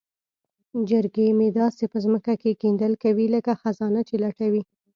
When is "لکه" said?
3.35-3.51